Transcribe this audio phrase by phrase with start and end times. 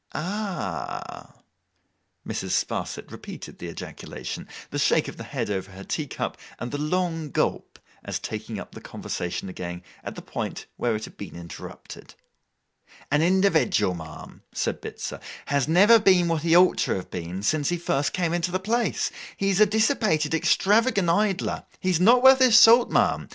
[0.15, 1.43] 'Ah—h!'
[2.27, 2.53] Mrs.
[2.65, 6.79] Sparsit repeated the ejaculation, the shake of the head over her tea cup, and the
[6.81, 11.35] long gulp, as taking up the conversation again at the point where it had been
[11.35, 12.15] interrupted.
[13.11, 17.69] 'An individual, ma'am,' said Bitzer, 'has never been what he ought to have been, since
[17.69, 19.11] he first came into the place.
[19.37, 21.65] He is a dissipated, extravagant idler.
[21.79, 23.29] He is not worth his salt, ma'am.